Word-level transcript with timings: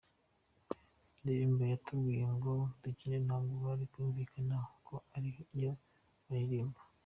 Indirimbo 1.17 1.59
batubwiye 1.71 2.23
ngo 2.35 2.53
dukine 2.83 3.17
ntabwo 3.25 3.53
bari 3.65 3.83
bayumvikanyeho 3.91 4.67
ko 4.87 4.95
ari 5.15 5.29
yo 5.61 5.71
baririmba. 6.27 6.79